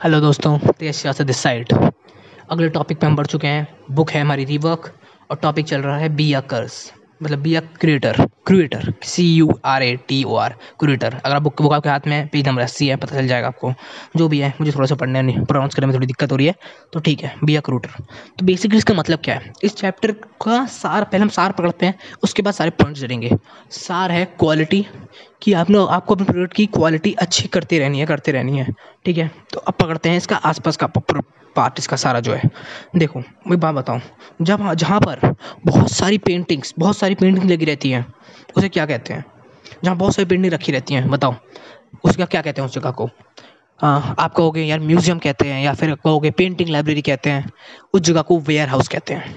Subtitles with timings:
[0.00, 1.72] Hello दोस्तों, तेज सियासत this side
[2.50, 4.90] अगले टॉपिक पे हम बढ़ चुके हैं बुक है हमारी रिवर्क
[5.30, 6.74] और टॉपिक चल रहा है बी या कर्स
[7.20, 8.16] मतलब be a creator
[8.46, 12.28] creator C U R A T O R creator अगर बुक बुक आपके हाथ में
[12.28, 13.72] पेज नंबर अस्सी है, पता चल जाएगा आपको।
[14.16, 16.46] जो भी है, मुझे थोड़ा सा पढ़ने नहीं प्रोनाउंस करने में थोड़ी दिक्कत हो रही
[16.46, 16.54] है।
[16.92, 18.02] तो ठीक है बी अ क्रूटर
[18.38, 19.52] तो बेसिकली इसका मतलब क्या है?
[19.62, 23.36] इस चैप्टर का सार, पहले हम सार पकड़ते हैं, उसके बाद सारे पॉइंट्स जड़ेंगे
[23.70, 24.86] सार है क्वालिटी
[25.42, 28.66] कि आपने, आपको अपने प्रोडक्ट की क्वालिटी अच्छी करती रहनी है, करती रहनी है।
[29.04, 29.30] ठीक है?
[29.52, 30.86] तो अब पकड़ते हैं इसका आसपास का
[31.56, 32.50] पार्ट इसका सारा जो है।
[32.96, 34.00] देखो मैं बात बताऊँ।
[34.42, 35.34] जब जहाँ पर
[35.66, 38.04] बहुत सारी पेंटिंग्स बहुत सारी पेंटिंग लगी रहती हैं
[38.56, 39.24] उसे क्या कहते हैं?
[39.84, 41.34] जहाँ बहुत सारी पेंटिंग रखी रहती हैं बताओ।
[42.04, 43.08] उसका क्या कहते हैं उस जगह को?
[43.80, 47.50] आ, आप कहोगे यार म्यूज़ियम कहते हैं या फिर कहोगे पेंटिंग लाइब्रेरी कहते हैं।
[47.94, 49.34] उस जगह को वेयर हाउस कहते हैं।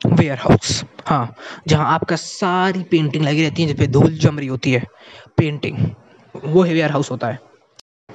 [0.00, 1.34] वेयर हाउस हाँ।
[1.68, 4.84] जहाँ आपका सारी पेंटिंग लगी रहती है जिस पे धूल जम रही होती है।
[5.38, 5.78] पेंटिंग
[6.34, 7.38] वो है वेयर हाउस होता है।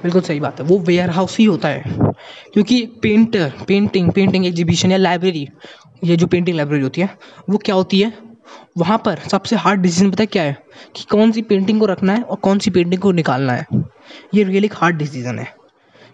[0.02, 1.84] बिल्कुल सही बात है। वो वेयर हाउस ही होता है।
[2.52, 5.48] क्योंकि पेंटर पेंटिंग पेंटिंग एग्जीबिशन या लाइब्रेरी
[6.04, 7.10] ये जो पेंटिंग लाइब्रेरी होती है,
[7.50, 8.12] वो क्या होती है?
[8.78, 10.58] वहाँ पर सबसे हार्ड डिसीज़न पता है क्या है?
[10.96, 13.66] कि कौन सी पेंटिंग को रखना है और कौन सी पेंटिंग को निकालना है।
[14.34, 15.58] ये रियली हार्ड डिसीज़न है।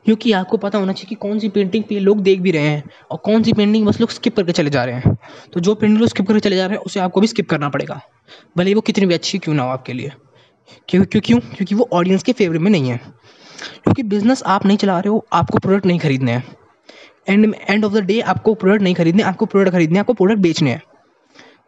[0.05, 2.85] क्योंकि आपको पता होना चाहिए कि कौन सी पेंटिंग पे लोग देख भी रहे हैं
[3.11, 5.15] और कौन सी पेंटिंग बस लोग स्किप करके चले जा रहे हैं।
[5.53, 7.69] तो जो पेंटिंग लोग स्किप करके चले जा रहे हैं, उसे आपको भी स्किप करना
[7.69, 8.01] पड़ेगा।
[8.59, 10.13] भले वो कितनी भी अच्छी क्यों ना हो आपके लिए।
[10.89, 11.39] क्यों क्यों क्यों?
[11.39, 13.01] क्योंकि वो ऑडियंस के फेवरेट में नहीं है।
[13.85, 16.45] क्योंकि बिज़नेस आप नहीं चला रहे हो, आपको प्रोडक्ट नहीं खरीदने हैं।
[17.29, 20.71] And end of the day आपको प्रोडक्ट नहीं खरीदने आपको प्रोडक्ट खरीदने आपको प्रोडक्ट बेचने
[20.71, 20.83] हैं।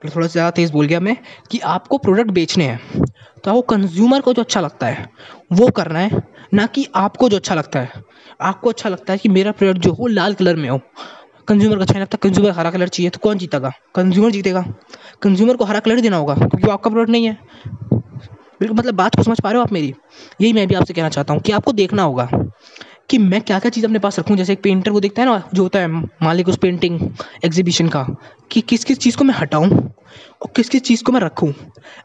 [0.03, 1.17] तो थोड़ा सा ज़्यादा तेज़ बोल गया मैं
[1.51, 3.03] कि आपको प्रोडक्ट बेचने हैं।
[3.45, 5.09] तो आपको कंज्यूमर को जो अच्छा लगता है,
[5.53, 6.23] वो करना है,
[6.55, 8.03] ना कि आपको जो अच्छा लगता है।
[8.41, 10.81] आपको अच्छा लगता है कि मेरा प्रोडक्ट जो हो लाल कलर में हो।
[11.49, 13.73] कंज्यूमर को अच्छा नहीं लगता कंज्यूमर हरा कलर चाहिए तो कौन जीतेगा?
[13.95, 14.65] कंज्यूमर जीतेगा।
[15.23, 17.39] कंज्यूमर को हरा कलर देना होगा, क्योंकि आपका प्रोडक्ट नहीं है।
[18.61, 19.95] बिल्कुल मतलब बात को समझ पा रहे हो आप मेरी?
[20.41, 22.29] यही मैं भी आपसे कहना चाहता हूँ कि आपको देखना होगा
[23.11, 25.43] कि मैं क्या क्या चीज़ अपने पास रखूँ। जैसे एक पेंटर को देखता है ना,
[25.55, 25.89] जो होता है
[26.23, 27.01] मालिक उस पेंटिंग
[27.45, 28.07] एग्जीबिशन का,
[28.51, 31.53] कि किस किस चीज़ को मैं हटाऊँ और किस किस चीज़ को मैं रखूँ।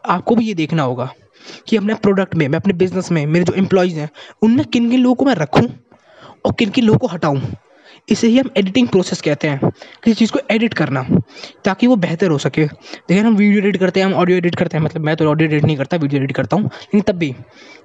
[0.05, 1.09] आपको भी ये देखना होगा
[1.67, 4.09] कि अपने प्रोडक्ट में, मैं अपने बिज़नेस में, मेरे जो एम्प्लॉयज़ हैं,
[4.41, 5.67] उनमें किन किन लोगों को मैं रखूँ
[6.45, 7.41] और किन किन लोगों को हटाऊँ।
[8.09, 9.59] इसे ही हम एडिटिंग प्रोसेस कहते हैं।
[10.03, 11.05] किसी चीज़ को एडिट करना,
[11.65, 14.77] ताकि वो बेहतर हो सके। देखिए, हम वीडियो एडिट करते हैं, हम ऑडियो एडिट करते
[14.77, 17.35] हैं। मतलब मैं तो ऑडियो एडिट नहीं करता वीडियो एडिट करता हूँ। लेकिन तब भी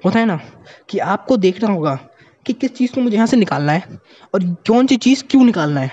[0.05, 0.41] होता है ना
[0.89, 1.99] कि आपको देखना होगा
[2.47, 3.83] कि किस चीज़ को मुझे यहाँ से निकालना है
[4.35, 5.91] और कौन सी चीज़ क्यों निकालना है।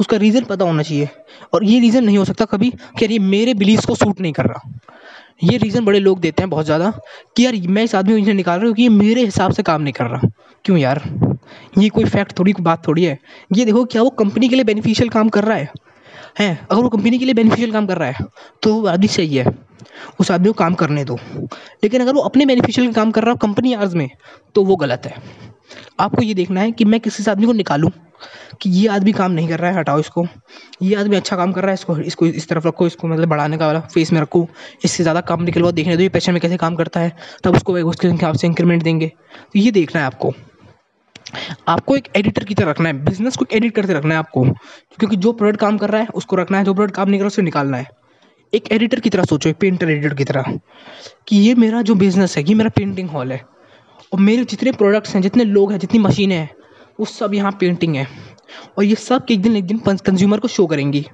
[0.00, 1.08] उसका रीज़न पता होना चाहिए।
[1.52, 4.46] और ये रीज़न नहीं हो सकता कभी कि ये मेरे बिलीव को सूट नहीं कर
[4.46, 4.70] रहा।
[5.40, 6.90] ये रीज़न बड़े लोग देते हैं बहुत ज़्यादा
[7.36, 9.82] कि यार मैं इस आदमी को निकाल रहा हूँ, क्योंकि ये मेरे हिसाब से काम
[9.82, 10.28] नहीं कर रहा।
[10.64, 11.02] क्यों यार?
[11.78, 13.18] ये कोई फैक्ट थोड़ी, बात थोड़ी है।
[13.50, 15.70] ये देखो क्या वो कंपनी के लिए बेनिफिशियल काम कर रहा है?
[16.40, 18.26] हैं, अगर वो कंपनी के लिए बेनिफिशियल काम कर रहा है
[18.62, 19.46] तो वो आदमी सही है।
[20.20, 21.18] उस आदमी को काम करने दो।
[21.84, 24.08] लेकिन अगर वो अपने बेनिफिशियल काम कर रहा हो कंपनी आर्ज में
[24.54, 25.14] तो वो गलत है।
[26.00, 27.90] आपको ये देखना है कि मैं किसी आदमी को निकालूं?
[28.60, 30.26] कि ये आदमी काम नहीं कर रहा है, हटाओ इसको।
[30.82, 33.58] ये आदमी अच्छा काम कर रहा है, इसको इसको इस तरफ़ रखो, इसको मतलब बढ़ाने
[33.58, 34.48] का वाला फेस में रखो।
[34.84, 37.72] इससे ज़्यादा काम निकलवा देखने दो, ये पैसे में कैसे काम करता है। तब उसको
[37.72, 39.12] उसके हिसाब से इंक्रीमेंट देंगे।
[39.52, 40.32] तो ये देखना है आपको।
[41.68, 44.44] आपको एक एडिटर की तरह रखना है। बिज़नेस को एडिट करते रखना है आपको।
[44.98, 47.22] क्योंकि जो प्रोडक्ट काम कर रहा है, उसको रखना है। जो प्रोडक्ट काम नहीं कर
[47.22, 47.88] रहा है उसे निकालना है।
[48.54, 50.58] एक एडिटर की तरह सोचो, एक पेंटर एडिटर की तरह।
[51.28, 53.42] कि ये मेरा जो बिज़नेस है, ये मेरा पेंटिंग हॉल है।
[54.12, 56.50] और मेरे जितने प्रोडक्ट्स हैं, जितने लोग हैं, जितनी मशीनें हैं
[57.02, 58.08] वो सब यहाँ पेंटिंग है।
[58.78, 61.06] और ये सब एक दिन एक दिन कंज्यूमर को शो करेंगी।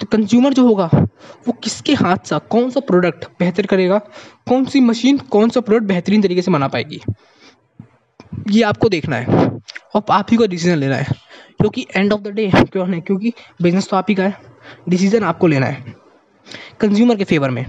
[0.00, 0.90] तो कंज्यूमर जो होगा,
[1.48, 3.98] वो किसके हाथ सा, कौन सा प्रोडक्ट बेहतर करेगा,
[4.48, 7.00] कौन सी मशीन कौन सा प्रोडक्ट बेहतरीन तरीके से बना पाएगी?
[8.50, 9.26] ये आपको देखना है।
[9.94, 11.06] और आप ही को डिसीज़न लेना है।
[11.60, 13.00] क्योंकि एंड ऑफ़ द डे क्यों नहीं?
[13.00, 13.32] क्योंकि
[13.62, 14.40] बिज़नेस तो आप ही का है।
[14.88, 15.94] डिसीज़न आपको लेना है।
[16.80, 17.66] कंज्यूमर के फेवर में।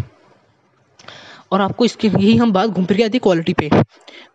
[1.51, 3.69] और आपको इसके यही हम बात घूम फिर के आती है क्वालिटी पे।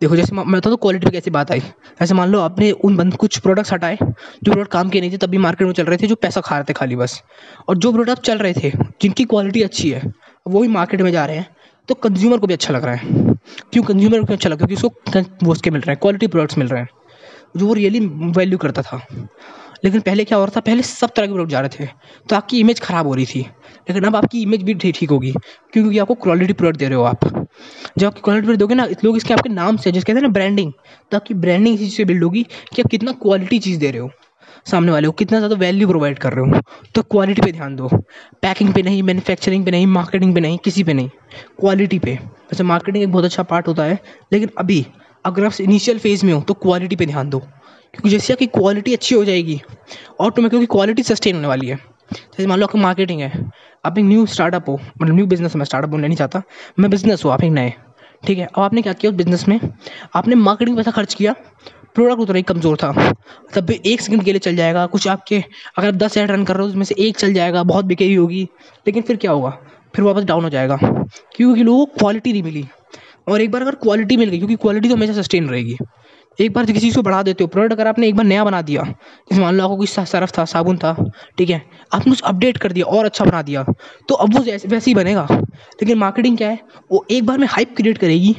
[0.01, 1.63] देखो, जैसे मैं तो क्वालिटी पे कैसे बात आई।
[2.03, 5.17] ऐसे मान लो आपने उन बंद कुछ प्रोडक्ट्स हटाए, जो प्रोडक्ट काम के नहीं थे,
[5.17, 7.23] तभी मार्केट में चल रहे थे, जो पैसा खा रहे थे खाली बस।
[7.69, 8.71] और जो प्रोडक्ट चल रहे थे,
[9.03, 10.03] जिनकी क्वालिटी अच्छी है
[10.47, 11.55] वो भी मार्केट में जा रहे हैं।
[11.89, 13.35] तो कंज्यूमर को भी अच्छा लग रहा है।
[13.73, 16.69] क्यों कंज्यूमर को अच्छा लगा क्योंकि उसको वो उसके मिल रहे हैं क्वालिटी प्रोडक्ट्स मिल
[16.69, 16.89] रहे हैं,
[17.57, 18.01] जो वो रियली
[18.37, 19.01] वैल्यू करता था।
[19.87, 20.61] लेकिन पहले क्या हो रहा था?
[20.63, 21.89] पहले सब तरह के प्रोडक्ट जा रहे थे
[22.29, 23.41] तो आपकी इमेज ख़राब हो रही थी।
[23.89, 25.33] लेकिन अब आपकी इमेज भी ठीक होगी,
[25.73, 27.25] क्योंकि आपको क्वालिटी प्रोडक्ट दे रहे हो आप।
[27.99, 30.33] जब आपकी क्वालिटी प्रोडक्ट दोगे ना लोग इसके आपके नाम से, जिसके कहते हैं ना
[30.33, 30.73] ब्रांडिंग
[31.13, 32.43] तो आपकी ब्रांडिंग इसी चीज़ से बिल्ड होगी
[32.75, 34.11] कि आप कितना क्वालिटी चीज़ दे रहे हो
[34.67, 36.61] सामने वाले को, कितना ज़्यादा वैल्यू प्रोवाइड कर रहे हो।
[36.95, 37.89] तो क्वालिटी पे ध्यान दो।
[38.43, 41.09] पैकिंग पे नहीं मैन्युफैक्चरिंग पे नहीं मार्केटिंग पे नहीं, किसी पे नहीं।
[41.61, 43.99] क्वालिटी पे। वैसे मार्केटिंग एक बहुत अच्छा पार्ट होता है,
[44.33, 44.85] लेकिन अभी
[45.25, 47.43] अगर आप इनिशियल फ़ेज़ में हो तो क्वालिटी पे ध्यान दो।
[47.95, 49.61] जैसे आपकी क्वालिटी अच्छी हो जाएगी
[50.21, 51.77] ऑटोमेटिकली क्वालिटी सस्टेन होने वाली है।
[52.13, 53.51] जैसे मान लो आपकी मार्केटिंग है,
[53.85, 56.43] आप एक न्यू स्टार्टअप हो मतलब न्यू बिज़नेस में स्टार्टअप बोलना नहीं चाहता,
[56.79, 57.73] मैं बिज़नेस हूँ, आप एक नए,
[58.23, 58.47] ठीक है?
[58.47, 59.59] अब आपने क्या किया उस बिज़नेस में?
[60.15, 61.35] आपने मार्केटिंग पैसा खर्च किया
[61.95, 63.13] प्रोडक्ट उतना ही कमज़ोर था।
[63.55, 65.43] तब भी एक सेकंड के लिए चल जाएगा, कुछ आपके,
[65.79, 68.15] अगर आप दस ऐड रन कर रहे हो, उसमें से एक चल जाएगा, बहुत बिकेगी
[68.15, 68.43] होगी,
[68.87, 69.51] लेकिन फिर क्या होगा?
[69.95, 70.77] फिर वापस डाउन हो जाएगा,
[71.37, 72.65] क्योंकि लोगों को क्वालिटी नहीं मिली।
[73.27, 75.77] और एक बार अगर क्वालिटी मिल गई, क्योंकि क्वालिटी तो हमेशा सस्टेन रहेगी।
[76.39, 78.61] एक बार किसी चीज़ को बढ़ा देते हो प्रोडक्ट अगर आपने एक बार नया बना
[78.63, 80.95] दिया, जैसे मान लो आपको कोई सरफ था, साबुन था,
[81.39, 81.63] ठीक है,
[81.93, 83.65] आपने उसे अपडेट कर दिया और अच्छा बना दिया
[84.09, 86.59] तो अब वो जैसे, वैसे ही बनेगा। लेकिन मार्केटिंग क्या है,
[86.93, 88.35] वो एक बार में हाइप क्रिएट करेगी,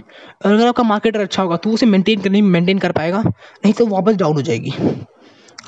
[0.46, 3.74] और अगर आपका मार्केटर अच्छा होगा तो उसे मेंटेन करने में मेंटेन कर पाएगा, नहीं
[3.74, 4.74] तो वापस डाउन हो जाएगी।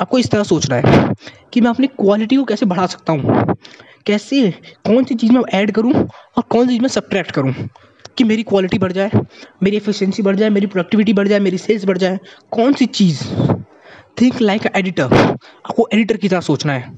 [0.01, 1.13] आपको इस तरह सोचना है
[1.54, 3.56] कि मैं अपनी क्वालिटी को कैसे बढ़ा सकता हूँ,
[4.06, 4.50] कैसे,
[4.86, 7.54] कौन सी चीज़ मैं ऐड करूँ, और कौन सी चीज़ मैं सब्ट्रैक्ट करूँ।
[8.19, 9.21] कि मेरी क्वालिटी बढ़ जाए
[9.63, 12.19] मेरी एफिशिएंसी बढ़ जाए मेरी प्रोडक्टिविटी बढ़ जाए मेरी सेल्स बढ़ जाए
[12.51, 13.24] कौन सी चीज़?
[14.21, 16.98] थिंक लाइक एडिटर आपको एडिटर की तरह सोचना है।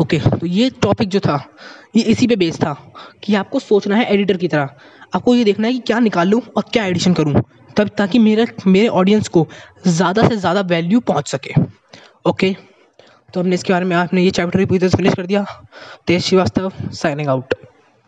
[0.00, 1.36] ओके okay, तो ये टॉपिक जो था
[1.96, 2.72] ये इसी पे बेस्ड था
[3.22, 4.68] कि आपको सोचना है एडिटर की तरह।
[5.14, 7.42] आपको ये देखना है कि क्या निकाल लूँ और क्या एडिशन करूँ
[7.76, 9.46] तब ताकि मेरे मेरे ऑडियंस को
[9.86, 11.54] ज़्यादा से ज़्यादा वैल्यू पहुँच सके।
[12.26, 12.54] Okay okay?
[13.34, 15.44] तो हमने इसके बारे में आपने ये चैप्टर भी पूरी तरह से फिनिश कर दिया।
[16.06, 17.54] तेज श्रीवास्तव साइनिंग आउट